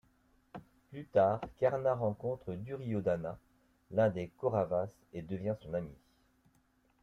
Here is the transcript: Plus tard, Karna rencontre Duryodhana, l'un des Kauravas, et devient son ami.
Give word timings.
Plus 0.89 1.05
tard, 1.05 1.41
Karna 1.59 1.93
rencontre 1.93 2.55
Duryodhana, 2.55 3.37
l'un 3.91 4.09
des 4.09 4.29
Kauravas, 4.39 4.89
et 5.13 5.21
devient 5.21 5.53
son 5.61 5.75
ami. 5.75 5.93